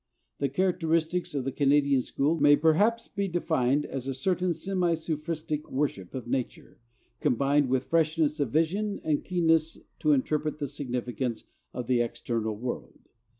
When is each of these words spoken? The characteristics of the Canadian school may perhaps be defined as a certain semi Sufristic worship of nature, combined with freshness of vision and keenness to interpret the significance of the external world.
The 0.39 0.49
characteristics 0.49 1.35
of 1.35 1.45
the 1.45 1.51
Canadian 1.51 2.01
school 2.01 2.39
may 2.39 2.55
perhaps 2.55 3.07
be 3.07 3.27
defined 3.27 3.85
as 3.85 4.07
a 4.07 4.15
certain 4.15 4.51
semi 4.51 4.93
Sufristic 4.95 5.69
worship 5.69 6.15
of 6.15 6.25
nature, 6.25 6.79
combined 7.19 7.69
with 7.69 7.83
freshness 7.83 8.39
of 8.39 8.49
vision 8.49 8.99
and 9.03 9.23
keenness 9.23 9.77
to 9.99 10.13
interpret 10.13 10.57
the 10.57 10.65
significance 10.65 11.43
of 11.71 11.85
the 11.85 12.01
external 12.01 12.55
world. 12.57 13.09